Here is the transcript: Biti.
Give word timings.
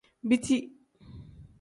Biti. 0.29 0.57